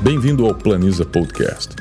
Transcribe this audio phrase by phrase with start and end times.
[0.00, 1.74] Bem-vindo ao Planiza Podcast.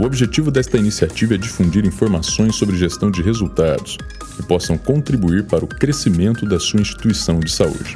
[0.00, 3.98] O objetivo desta iniciativa é difundir informações sobre gestão de resultados
[4.34, 7.92] que possam contribuir para o crescimento da sua instituição de saúde.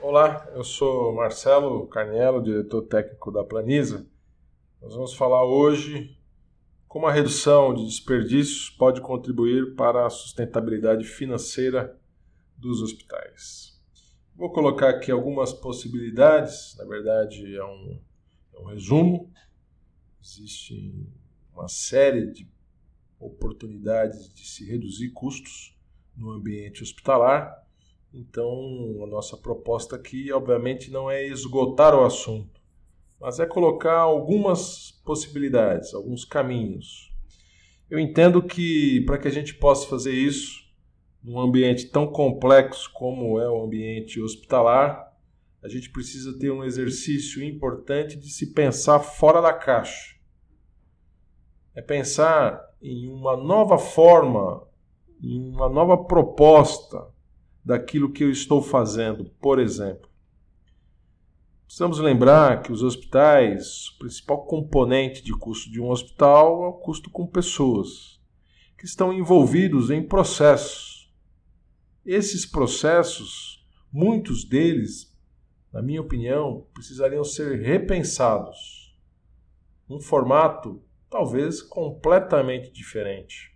[0.00, 4.04] Olá, eu sou Marcelo Carniello, diretor técnico da Planiza.
[4.82, 6.18] Nós vamos falar hoje
[6.88, 11.96] como a redução de desperdícios pode contribuir para a sustentabilidade financeira
[12.58, 13.73] dos hospitais.
[14.36, 18.00] Vou colocar aqui algumas possibilidades, na verdade é um,
[18.52, 19.32] é um resumo.
[20.20, 21.06] Existe
[21.52, 22.48] uma série de
[23.20, 25.78] oportunidades de se reduzir custos
[26.16, 27.64] no ambiente hospitalar.
[28.12, 32.60] Então, a nossa proposta aqui, obviamente, não é esgotar o assunto,
[33.20, 37.12] mas é colocar algumas possibilidades, alguns caminhos.
[37.88, 40.63] Eu entendo que para que a gente possa fazer isso,
[41.24, 45.10] num ambiente tão complexo como é o ambiente hospitalar,
[45.62, 50.14] a gente precisa ter um exercício importante de se pensar fora da caixa.
[51.74, 54.68] É pensar em uma nova forma,
[55.22, 57.08] em uma nova proposta
[57.64, 60.10] daquilo que eu estou fazendo, por exemplo.
[61.64, 66.74] Precisamos lembrar que os hospitais, o principal componente de custo de um hospital é o
[66.74, 68.20] custo com pessoas,
[68.76, 70.93] que estão envolvidos em processos
[72.04, 75.14] esses processos, muitos deles,
[75.72, 78.94] na minha opinião, precisariam ser repensados.
[79.88, 83.54] Um formato talvez completamente diferente.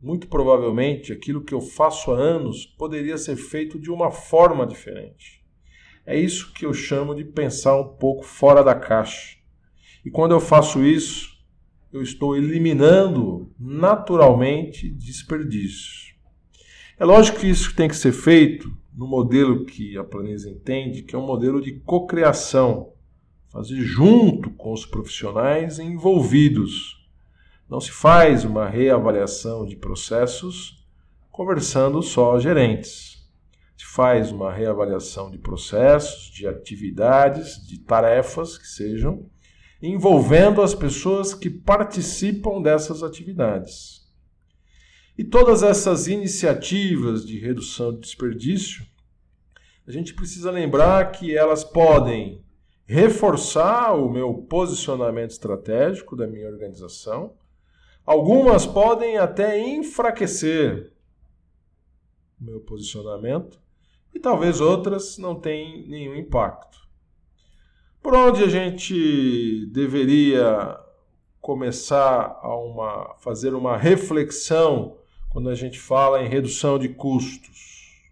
[0.00, 5.44] Muito provavelmente aquilo que eu faço há anos poderia ser feito de uma forma diferente.
[6.04, 9.36] É isso que eu chamo de pensar um pouco fora da caixa.
[10.04, 11.36] E quando eu faço isso,
[11.92, 16.05] eu estou eliminando naturalmente desperdícios.
[16.98, 21.14] É lógico que isso tem que ser feito no modelo que a Planesa entende, que
[21.14, 22.94] é um modelo de cocriação,
[23.50, 27.06] fazer junto com os profissionais envolvidos.
[27.68, 30.86] Não se faz uma reavaliação de processos
[31.30, 33.28] conversando só gerentes.
[33.76, 39.28] Se faz uma reavaliação de processos, de atividades, de tarefas que sejam,
[39.82, 44.05] envolvendo as pessoas que participam dessas atividades.
[45.18, 48.86] E todas essas iniciativas de redução de desperdício,
[49.86, 52.44] a gente precisa lembrar que elas podem
[52.84, 57.34] reforçar o meu posicionamento estratégico da minha organização,
[58.04, 60.92] algumas podem até enfraquecer
[62.38, 63.58] o meu posicionamento
[64.14, 66.86] e talvez outras não tenham nenhum impacto.
[68.02, 70.78] Por onde a gente deveria
[71.40, 74.98] começar a uma, fazer uma reflexão
[75.36, 78.08] quando a gente fala em redução de custos.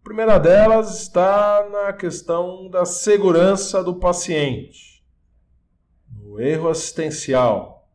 [0.00, 5.04] A primeira delas está na questão da segurança do paciente,
[6.08, 7.86] no erro assistencial.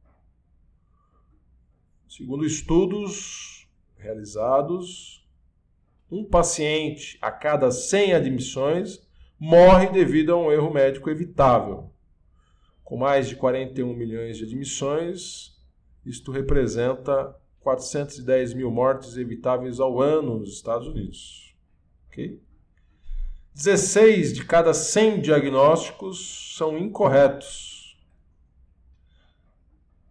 [2.07, 5.27] Segundo estudos realizados,
[6.11, 9.01] um paciente a cada 100 admissões
[9.39, 11.91] morre devido a um erro médico evitável.
[12.83, 15.59] Com mais de 41 milhões de admissões,
[16.05, 17.35] isto representa
[17.67, 21.53] 410 mil mortes evitáveis ao ano nos Estados Unidos.
[22.07, 22.39] Okay?
[23.53, 27.99] 16 de cada 100 diagnósticos são incorretos.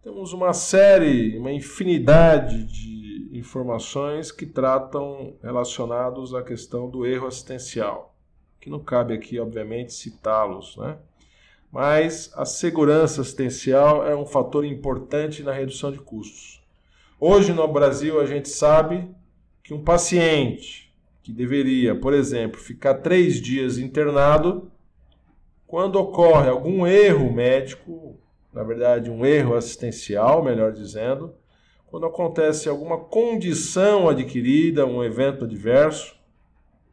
[0.02, 8.14] Temos uma série, uma infinidade de informações que tratam relacionados à questão do erro assistencial,
[8.60, 10.98] que não cabe aqui, obviamente, citá-los, né?
[11.72, 16.65] Mas a segurança assistencial é um fator importante na redução de custos.
[17.18, 19.08] Hoje no Brasil a gente sabe
[19.62, 24.70] que um paciente que deveria, por exemplo, ficar três dias internado,
[25.66, 28.18] quando ocorre algum erro médico,
[28.52, 31.34] na verdade um erro assistencial, melhor dizendo,
[31.86, 36.14] quando acontece alguma condição adquirida, um evento adverso,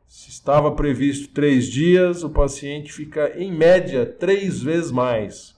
[0.07, 5.53] se estava previsto três dias, o paciente fica em média três vezes mais,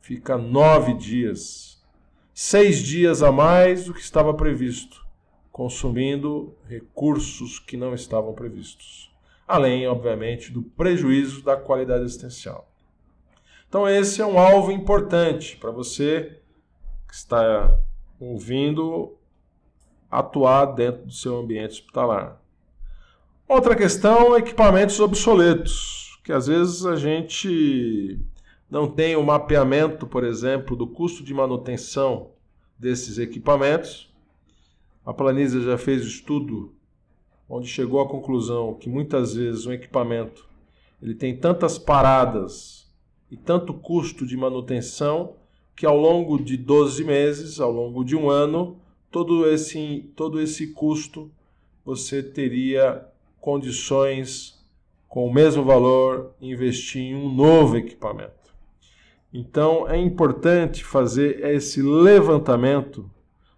[0.00, 1.71] fica nove dias
[2.44, 5.06] seis dias a mais do que estava previsto,
[5.52, 9.14] consumindo recursos que não estavam previstos.
[9.46, 12.68] Além, obviamente, do prejuízo da qualidade assistencial.
[13.68, 16.40] Então, esse é um alvo importante para você
[17.06, 17.78] que está
[18.18, 19.16] ouvindo
[20.10, 22.42] atuar dentro do seu ambiente hospitalar.
[23.46, 28.18] Outra questão, equipamentos obsoletos, que às vezes a gente
[28.68, 32.31] não tem o mapeamento, por exemplo, do custo de manutenção
[32.82, 34.12] desses equipamentos.
[35.06, 36.74] A Planisa já fez estudo
[37.48, 40.48] onde chegou à conclusão que muitas vezes um equipamento
[41.00, 42.90] ele tem tantas paradas
[43.30, 45.34] e tanto custo de manutenção
[45.76, 48.76] que ao longo de 12 meses, ao longo de um ano,
[49.12, 51.30] todo esse, todo esse custo
[51.84, 53.06] você teria
[53.40, 54.60] condições
[55.08, 58.41] com o mesmo valor investir em um novo equipamento.
[59.32, 63.10] Então é importante fazer esse levantamento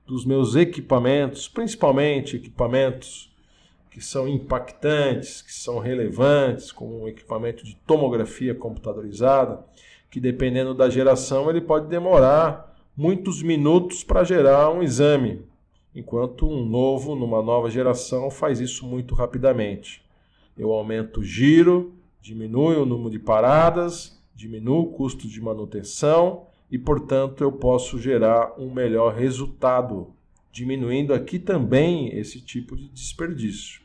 [0.07, 3.33] dos meus equipamentos, principalmente equipamentos
[3.91, 9.65] que são impactantes, que são relevantes, como um equipamento de tomografia computadorizada,
[10.11, 15.43] que dependendo da geração ele pode demorar muitos minutos para gerar um exame
[15.95, 20.05] enquanto um novo, numa nova geração, faz isso muito rapidamente.
[20.59, 26.79] Eu aumento o giro, diminui o número de paradas, diminuo o custo de manutenção e,
[26.79, 30.13] portanto, eu posso gerar um melhor resultado,
[30.51, 33.83] diminuindo aqui também esse tipo de desperdício.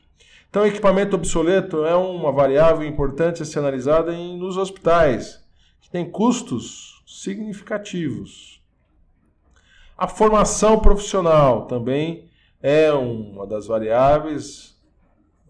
[0.49, 5.43] Então, equipamento obsoleto é uma variável importante a ser analisada em, nos hospitais,
[5.79, 8.61] que tem custos significativos.
[9.97, 12.29] A formação profissional também
[12.61, 14.79] é uma das variáveis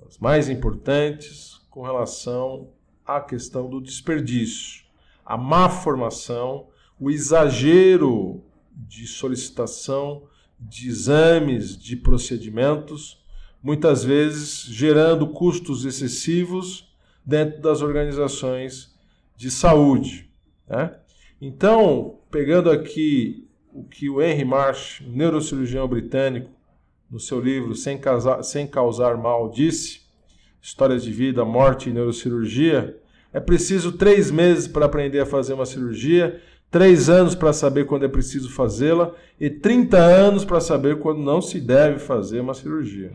[0.10, 2.72] as mais importantes com relação
[3.06, 4.84] à questão do desperdício.
[5.29, 8.43] A má formação, o exagero
[8.75, 10.23] de solicitação
[10.59, 13.23] de exames, de procedimentos,
[13.61, 16.91] muitas vezes gerando custos excessivos
[17.23, 18.97] dentro das organizações
[19.37, 20.31] de saúde.
[20.67, 20.95] Né?
[21.39, 26.49] Então, pegando aqui o que o Henry Marsh, neurocirurgião britânico,
[27.07, 28.01] no seu livro Sem,
[28.41, 30.01] Sem Causar Mal, disse:
[30.59, 32.99] Histórias de Vida, Morte e Neurocirurgia.
[33.33, 36.41] É preciso três meses para aprender a fazer uma cirurgia,
[36.71, 41.41] três anos para saber quando é preciso fazê-la e 30 anos para saber quando não
[41.41, 43.11] se deve fazer uma cirurgia.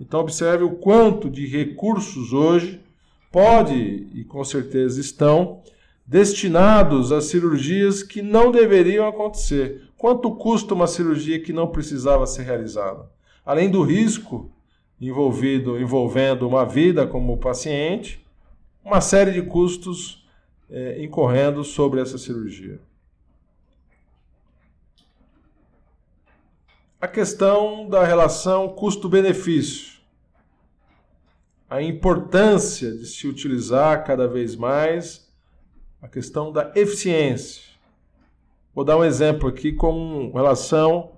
[0.00, 2.80] Então, observe o quanto de recursos hoje
[3.32, 5.62] pode e com certeza estão
[6.06, 9.82] destinados a cirurgias que não deveriam acontecer.
[9.98, 13.10] Quanto custa uma cirurgia que não precisava ser realizada?
[13.44, 14.50] Além do risco
[15.00, 18.24] envolvido envolvendo uma vida como paciente,
[18.86, 20.24] uma série de custos
[20.70, 22.80] é, incorrendo sobre essa cirurgia.
[27.00, 29.96] A questão da relação custo-benefício.
[31.68, 35.28] A importância de se utilizar cada vez mais
[36.00, 37.64] a questão da eficiência.
[38.72, 41.10] Vou dar um exemplo aqui com relação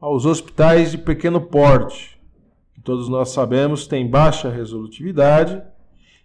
[0.00, 2.20] aos hospitais de pequeno porte,
[2.72, 5.60] que todos nós sabemos têm baixa resolutividade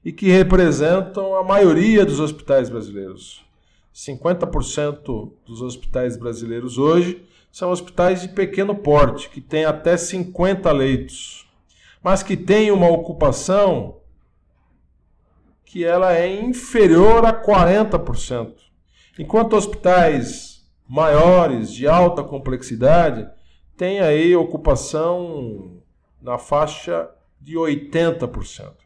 [0.06, 3.44] e que representam a maioria dos hospitais brasileiros.
[3.92, 11.50] 50% dos hospitais brasileiros hoje são hospitais de pequeno porte, que têm até 50 leitos,
[12.04, 13.98] mas que têm uma ocupação
[15.66, 18.54] que ela é inferior a 40%.
[19.18, 23.28] Enquanto hospitais maiores, de alta complexidade,
[23.76, 25.82] têm aí ocupação
[26.22, 27.10] na faixa
[27.42, 28.85] de 80%.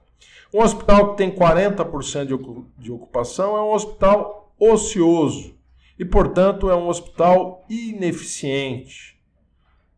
[0.53, 5.53] Um hospital que tem 40% de ocupação é um hospital ocioso
[5.97, 9.17] e, portanto, é um hospital ineficiente.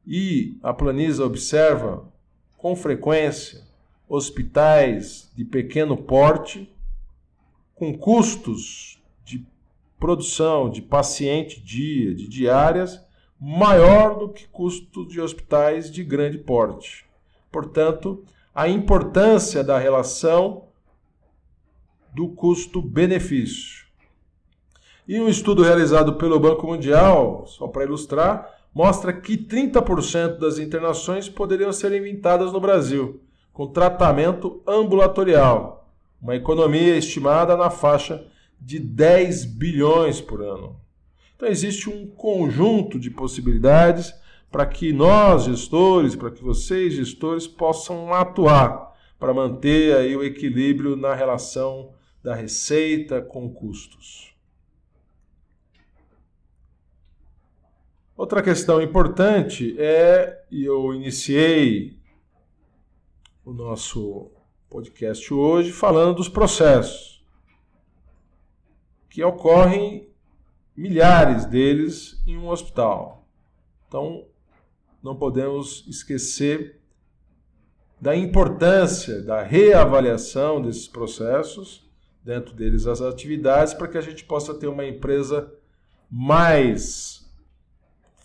[0.05, 2.05] E a Planisa observa
[2.57, 3.61] com frequência
[4.09, 6.69] hospitais de pequeno porte
[7.73, 9.45] com custos de
[9.97, 13.01] produção de paciente dia, de diárias,
[13.39, 17.05] maior do que custo de hospitais de grande porte.
[17.51, 20.65] Portanto, a importância da relação
[22.13, 23.85] do custo-benefício.
[25.07, 31.27] E um estudo realizado pelo Banco Mundial, só para ilustrar, mostra que 30% das internações
[31.27, 35.89] poderiam ser inventadas no Brasil, com tratamento ambulatorial,
[36.21, 38.25] uma economia estimada na faixa
[38.59, 40.79] de 10 bilhões por ano.
[41.35, 44.13] Então existe um conjunto de possibilidades
[44.51, 50.97] para que nós, gestores, para que vocês, gestores, possam atuar para manter aí o equilíbrio
[50.97, 54.35] na relação da receita com custos.
[58.17, 61.97] Outra questão importante é, e eu iniciei
[63.43, 64.29] o nosso
[64.69, 67.25] podcast hoje falando dos processos,
[69.09, 70.09] que ocorrem
[70.75, 73.27] milhares deles em um hospital.
[73.87, 74.25] Então,
[75.03, 76.79] não podemos esquecer
[77.99, 81.87] da importância da reavaliação desses processos,
[82.23, 85.51] dentro deles as atividades, para que a gente possa ter uma empresa
[86.09, 87.31] mais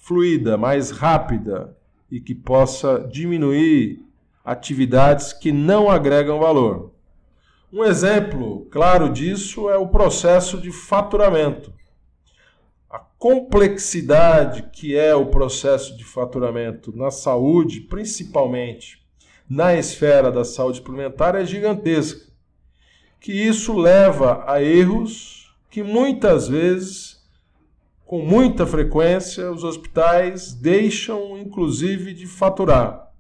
[0.01, 1.77] fluida, mais rápida
[2.11, 4.05] e que possa diminuir
[4.45, 6.93] atividades que não agregam valor.
[7.73, 11.73] Um exemplo claro disso é o processo de faturamento.
[13.19, 19.03] Complexidade que é o processo de faturamento na saúde, principalmente
[19.49, 22.31] na esfera da saúde suplementar, é gigantesca.
[23.19, 27.23] Que isso leva a erros que muitas vezes,
[28.05, 33.13] com muita frequência, os hospitais deixam inclusive de faturar.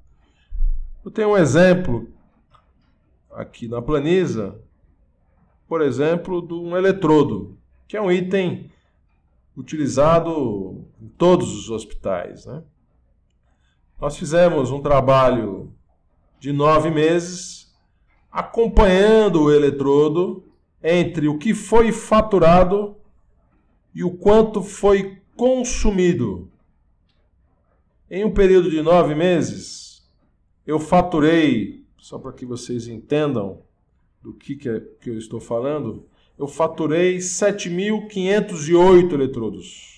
[1.05, 2.09] Eu tenho um exemplo
[3.31, 4.61] aqui na planisa,
[5.69, 7.57] por exemplo, de um eletrodo,
[7.89, 8.71] que é um item
[9.57, 12.45] utilizado em todos os hospitais.
[12.45, 12.63] Né?
[14.01, 15.73] Nós fizemos um trabalho
[16.39, 17.75] de nove meses
[18.31, 20.45] acompanhando o eletrodo
[20.83, 22.97] entre o que foi faturado
[23.95, 26.51] e o quanto foi consumido.
[28.11, 30.07] Em um período de nove meses,
[30.67, 33.63] eu faturei, só para que vocês entendam
[34.23, 36.07] do que, que, é, que eu estou falando,
[36.39, 39.97] eu faturei 7.508 eletrodos.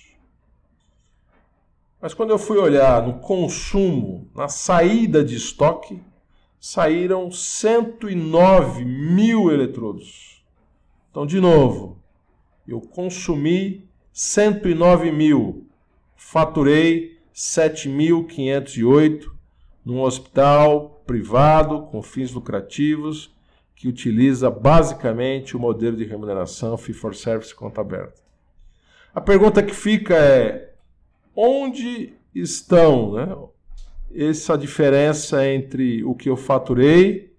[2.01, 6.01] Mas quando eu fui olhar no consumo, na saída de estoque,
[6.59, 10.41] saíram 109 mil eletrodos.
[11.11, 11.97] Então, de novo,
[12.67, 15.67] eu consumi 109 mil,
[16.15, 19.29] faturei 7.508
[19.83, 23.33] num hospital privado com fins lucrativos
[23.79, 28.21] que utiliza basicamente o modelo de remuneração fee for service conta aberta.
[29.15, 30.73] A pergunta que fica é
[31.33, 33.37] onde estão né,
[34.13, 37.33] essa diferença entre o que eu faturei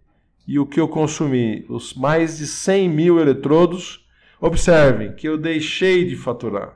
[0.49, 1.67] e o que eu consumi?
[1.69, 4.09] Os mais de 100 mil eletrodos,
[4.41, 6.75] observem que eu deixei de faturar.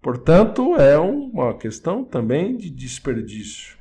[0.00, 3.76] Portanto, é uma questão também de desperdício.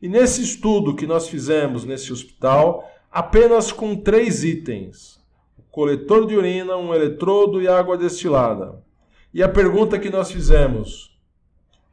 [0.00, 5.18] E nesse estudo que nós fizemos nesse hospital, apenas com três itens:
[5.58, 8.84] o coletor de urina, um eletrodo e água destilada.
[9.32, 11.18] E a pergunta que nós fizemos: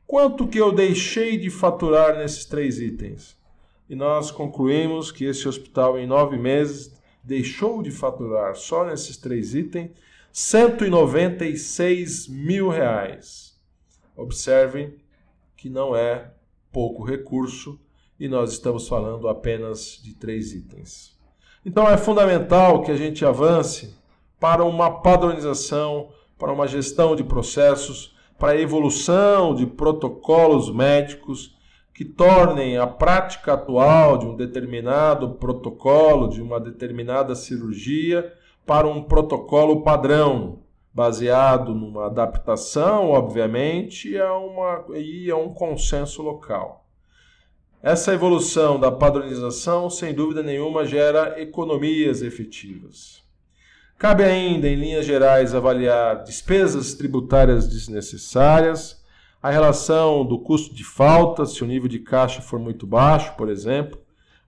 [0.05, 3.37] quanto que eu deixei de faturar nesses três itens?
[3.89, 9.55] E nós concluímos que esse hospital, em nove meses, deixou de faturar só nesses três
[9.55, 9.91] itens
[10.33, 13.57] 196 mil reais.
[14.13, 14.97] Observem
[15.55, 16.33] que não é
[16.69, 17.79] pouco recurso
[18.19, 21.12] e nós estamos falando apenas de três itens.
[21.65, 23.95] Então é fundamental que a gente avance
[24.37, 31.55] para uma padronização, para uma gestão de processos, para a evolução de protocolos médicos
[31.93, 38.33] que tornem a prática atual de um determinado protocolo, de uma determinada cirurgia,
[38.65, 40.59] para um protocolo padrão,
[40.93, 46.82] baseado numa adaptação, obviamente, a uma, e a um consenso local.
[47.83, 53.21] Essa evolução da padronização, sem dúvida nenhuma, gera economias efetivas.
[53.97, 59.03] Cabe ainda, em linhas gerais, avaliar despesas tributárias desnecessárias,
[59.41, 63.49] a relação do custo de falta, se o nível de caixa for muito baixo, por
[63.49, 63.99] exemplo,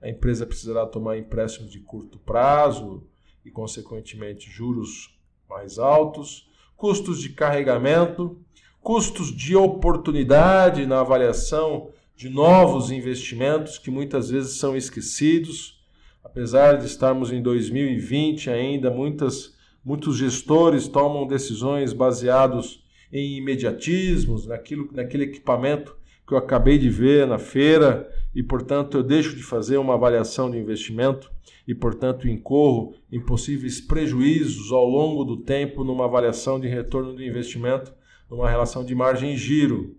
[0.01, 3.03] a empresa precisará tomar empréstimos de curto prazo
[3.43, 5.13] e, consequentemente, juros
[5.49, 8.39] mais altos, custos de carregamento,
[8.79, 15.83] custos de oportunidade na avaliação de novos investimentos que muitas vezes são esquecidos.
[16.23, 19.53] Apesar de estarmos em 2020 ainda, muitas,
[19.83, 25.95] muitos gestores tomam decisões baseados em imediatismos, naquilo, naquele equipamento
[26.27, 30.49] que eu acabei de ver na feira e, portanto, eu deixo de fazer uma avaliação
[30.49, 31.31] de investimento
[31.67, 37.23] e, portanto, incorro em possíveis prejuízos ao longo do tempo numa avaliação de retorno do
[37.23, 37.93] investimento,
[38.29, 39.95] numa relação de margem e giro.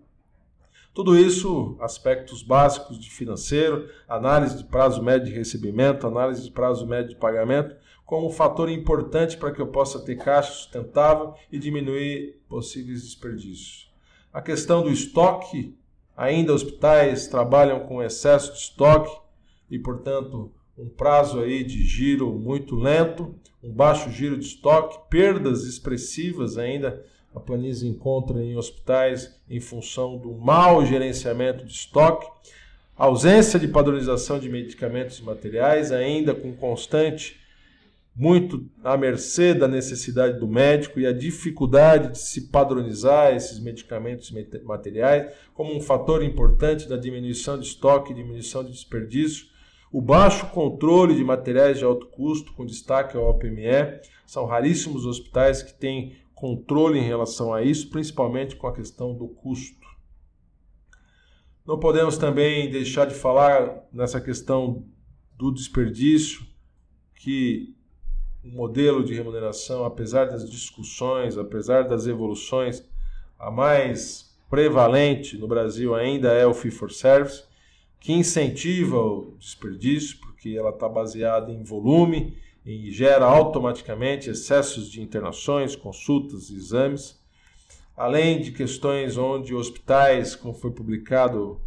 [0.93, 6.87] Tudo isso, aspectos básicos de financeiro, análise de prazo médio de recebimento, análise de prazo
[6.87, 11.59] médio de pagamento, como um fator importante para que eu possa ter caixa sustentável e
[11.59, 13.91] diminuir possíveis desperdícios.
[14.33, 15.77] A questão do estoque,
[16.15, 19.15] ainda hospitais trabalham com excesso de estoque
[19.69, 25.63] e, portanto, um prazo aí de giro muito lento, um baixo giro de estoque, perdas
[25.63, 32.27] expressivas ainda a Planisa encontra em hospitais em função do mau gerenciamento de estoque,
[32.95, 37.39] ausência de padronização de medicamentos e materiais, ainda com constante,
[38.15, 44.31] muito à mercê da necessidade do médico e a dificuldade de se padronizar esses medicamentos
[44.31, 49.45] e materiais como um fator importante da diminuição de estoque e diminuição de desperdício,
[49.91, 55.61] o baixo controle de materiais de alto custo, com destaque ao OPME, são raríssimos hospitais
[55.61, 59.87] que têm controle em relação a isso, principalmente com a questão do custo.
[61.65, 64.85] Não podemos também deixar de falar nessa questão
[65.35, 66.45] do desperdício,
[67.15, 67.75] que
[68.43, 72.87] o modelo de remuneração, apesar das discussões, apesar das evoluções,
[73.39, 77.45] a mais prevalente no Brasil ainda é o fee for service,
[77.99, 85.01] que incentiva o desperdício, porque ela está baseada em volume e gera automaticamente excessos de
[85.01, 87.17] internações, consultas, exames,
[87.95, 91.61] além de questões onde hospitais, como foi publicado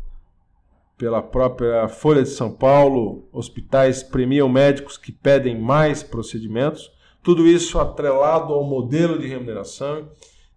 [0.98, 6.92] pela própria Folha de São Paulo, hospitais premiam médicos que pedem mais procedimentos,
[7.22, 10.06] tudo isso atrelado ao modelo de remuneração,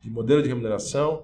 [0.01, 1.23] de modelo de remuneração,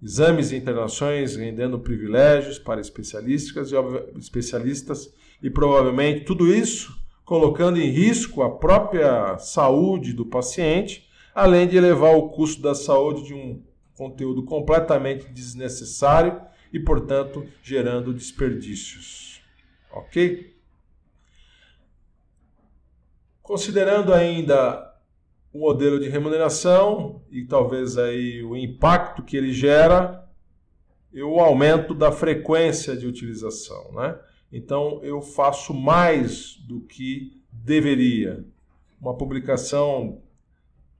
[0.00, 3.74] exames e internações rendendo privilégios para especialistas e
[4.16, 5.12] especialistas
[5.42, 6.99] e provavelmente tudo isso
[7.30, 13.22] colocando em risco a própria saúde do paciente, além de elevar o custo da saúde
[13.22, 13.62] de um
[13.94, 16.40] conteúdo completamente desnecessário
[16.72, 19.40] e, portanto, gerando desperdícios.
[19.92, 20.56] Ok?
[23.40, 24.92] Considerando ainda
[25.52, 30.28] o modelo de remuneração e talvez aí o impacto que ele gera
[31.12, 34.18] e o aumento da frequência de utilização, né?
[34.52, 38.44] Então eu faço mais do que deveria.
[39.00, 40.20] Uma publicação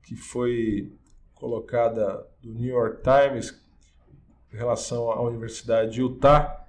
[0.02, 0.92] que foi
[1.34, 3.58] colocada do New York Times
[4.52, 6.66] em relação à Universidade de Utah.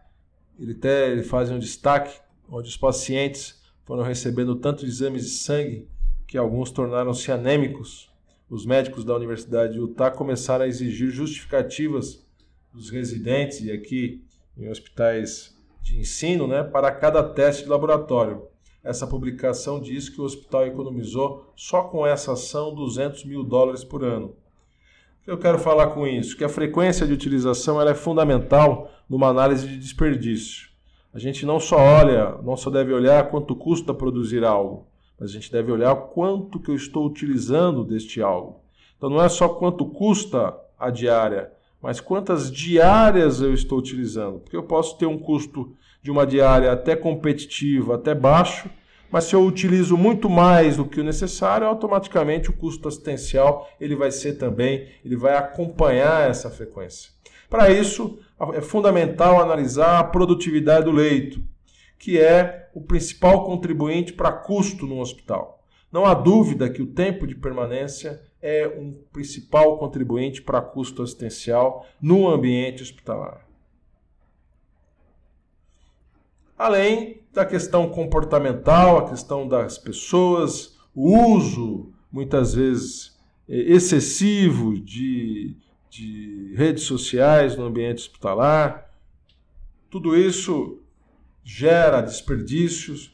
[0.59, 2.19] Ele até ele faz um destaque
[2.49, 5.87] onde os pacientes foram recebendo tanto exames de sangue
[6.27, 8.09] que alguns tornaram-se anêmicos.
[8.49, 12.25] Os médicos da Universidade de Utah começaram a exigir justificativas
[12.73, 14.23] dos residentes e aqui
[14.57, 15.55] em hospitais
[15.91, 18.43] de ensino, né, para cada teste de laboratório.
[18.83, 24.03] Essa publicação diz que o hospital economizou só com essa ação 200 mil dólares por
[24.03, 24.27] ano.
[24.27, 26.35] O que eu quero falar com isso?
[26.35, 30.69] Que a frequência de utilização ela é fundamental numa análise de desperdício.
[31.13, 34.87] A gente não só olha, não só deve olhar quanto custa produzir algo,
[35.19, 38.61] mas a gente deve olhar quanto que eu estou utilizando deste algo.
[38.97, 41.51] Então não é só quanto custa a diária,
[41.81, 44.39] mas quantas diárias eu estou utilizando.
[44.39, 48.69] Porque eu posso ter um custo de uma diária até competitiva, até baixo,
[49.11, 53.95] mas se eu utilizo muito mais do que o necessário, automaticamente o custo assistencial ele
[53.95, 57.11] vai ser também, ele vai acompanhar essa frequência.
[57.49, 58.17] Para isso,
[58.53, 61.43] é fundamental analisar a produtividade do leito,
[61.99, 65.61] que é o principal contribuinte para custo no hospital.
[65.91, 71.85] Não há dúvida que o tempo de permanência é um principal contribuinte para custo assistencial
[72.01, 73.45] no ambiente hospitalar.
[76.61, 83.19] Além da questão comportamental, a questão das pessoas, o uso, muitas vezes,
[83.49, 85.55] é, excessivo de,
[85.89, 88.91] de redes sociais no ambiente hospitalar.
[89.89, 90.77] Tudo isso
[91.43, 93.11] gera desperdícios.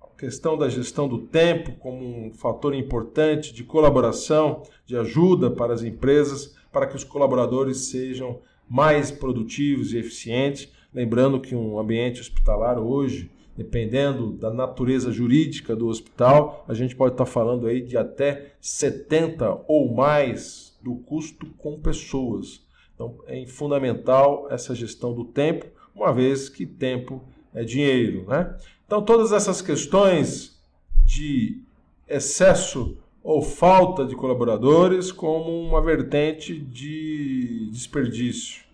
[0.00, 5.74] A questão da gestão do tempo como um fator importante de colaboração, de ajuda para
[5.74, 12.20] as empresas, para que os colaboradores sejam mais produtivos e eficientes Lembrando que um ambiente
[12.20, 17.96] hospitalar hoje, dependendo da natureza jurídica do hospital, a gente pode estar falando aí de
[17.96, 22.60] até 70 ou mais do custo com pessoas.
[22.94, 27.22] Então é fundamental essa gestão do tempo, uma vez que tempo
[27.54, 28.26] é dinheiro.
[28.28, 28.54] Né?
[28.86, 30.60] Então todas essas questões
[31.06, 31.58] de
[32.06, 38.71] excesso ou falta de colaboradores como uma vertente de desperdício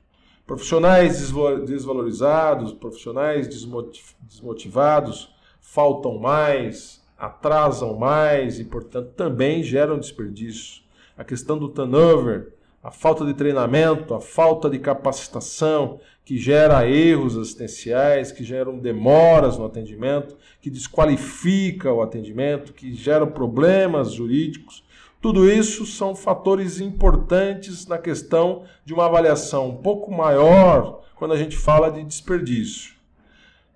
[0.49, 1.31] Profissionais
[1.67, 5.29] desvalorizados, profissionais desmotivados,
[5.61, 10.83] faltam mais, atrasam mais e, portanto, também geram desperdício.
[11.19, 17.37] A questão do turnover, a falta de treinamento, a falta de capacitação, que gera erros
[17.37, 24.83] assistenciais, que geram demoras no atendimento, que desqualifica o atendimento, que gera problemas jurídicos
[25.21, 31.37] tudo isso são fatores importantes na questão de uma avaliação um pouco maior quando a
[31.37, 32.95] gente fala de desperdício.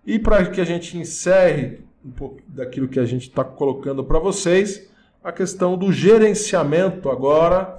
[0.07, 4.21] E para que a gente encerre um pouco daquilo que a gente está colocando para
[4.21, 4.89] vocês,
[5.23, 7.77] a questão do gerenciamento agora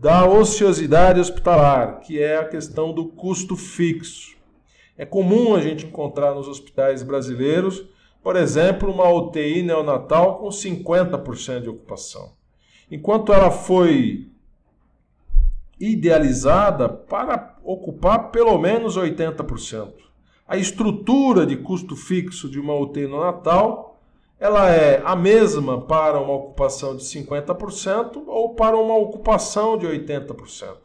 [0.00, 4.36] da ociosidade hospitalar, que é a questão do custo fixo.
[4.98, 7.84] É comum a gente encontrar nos hospitais brasileiros,
[8.22, 12.32] por exemplo, uma UTI neonatal com 50% de ocupação
[12.90, 14.28] enquanto ela foi
[15.78, 19.92] idealizada para ocupar pelo menos 80%.
[20.46, 23.98] A estrutura de custo fixo de uma UTI no Natal,
[24.38, 30.76] ela é a mesma para uma ocupação de 50% ou para uma ocupação de 80%.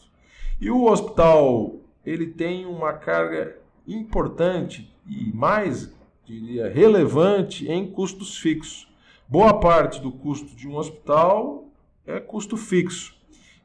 [0.61, 3.57] E o hospital, ele tem uma carga
[3.87, 5.91] importante e mais
[6.25, 8.87] diria, relevante em custos fixos.
[9.27, 11.68] Boa parte do custo de um hospital
[12.09, 13.13] é custo fixo.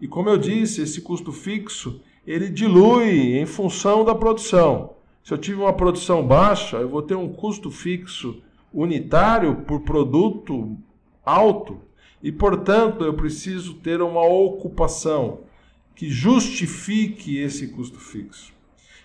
[0.01, 4.95] E como eu disse, esse custo fixo ele dilui em função da produção.
[5.23, 10.77] Se eu tive uma produção baixa, eu vou ter um custo fixo unitário por produto
[11.25, 11.81] alto
[12.23, 15.41] e, portanto, eu preciso ter uma ocupação
[15.95, 18.53] que justifique esse custo fixo.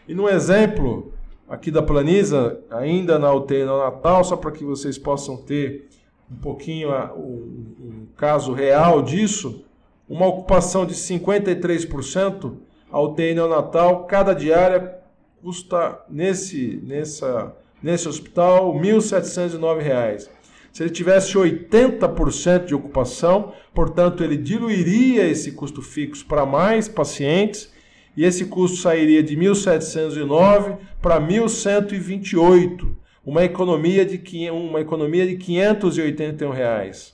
[0.07, 1.13] E no exemplo
[1.47, 5.88] aqui da Planisa, ainda na UTI neonatal, só para que vocês possam ter
[6.31, 9.65] um pouquinho um, um caso real disso,
[10.07, 12.53] uma ocupação de 53%,
[12.91, 14.95] a UTI neonatal, cada diária
[15.41, 20.27] custa nesse, nessa, nesse hospital R$ 1.709.
[20.71, 27.71] Se ele tivesse 80% de ocupação, portanto, ele diluiria esse custo fixo para mais pacientes
[28.15, 32.87] e esse custo sairia de 1.709 para 1.128,
[33.25, 37.13] uma economia de uma economia de 581 reais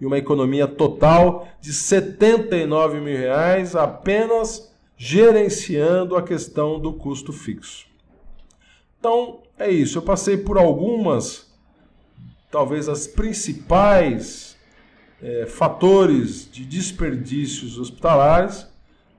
[0.00, 7.86] e uma economia total de 79 mil reais apenas gerenciando a questão do custo fixo.
[8.98, 9.98] Então é isso.
[9.98, 11.52] Eu passei por algumas,
[12.50, 14.56] talvez as principais
[15.22, 18.66] é, fatores de desperdícios hospitalares.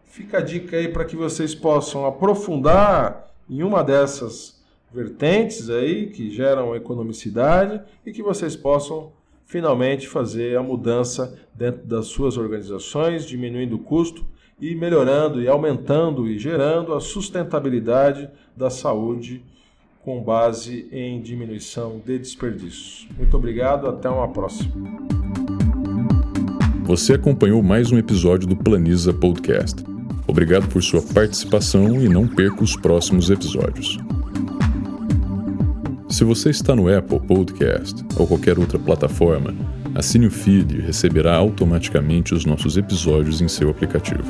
[0.05, 4.62] Fica a dica aí para que vocês possam aprofundar em uma dessas
[4.93, 9.11] vertentes aí que geram economicidade e que vocês possam
[9.45, 14.25] finalmente fazer a mudança dentro das suas organizações, diminuindo o custo
[14.59, 19.43] e melhorando e aumentando e gerando a sustentabilidade da saúde
[20.03, 23.07] com base em diminuição de desperdícios.
[23.17, 24.71] Muito obrigado, até uma próxima.
[26.83, 29.83] Você acompanhou mais um episódio do Planiza Podcast.
[30.27, 33.97] Obrigado por sua participação e não perca os próximos episódios.
[36.13, 39.51] Se você está no Apple Podcast ou qualquer outra plataforma,
[39.95, 44.23] assine o feed e receberá automaticamente os nossos episódios em seu aplicativo.